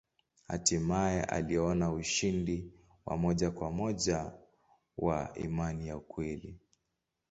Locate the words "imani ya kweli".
5.37-6.59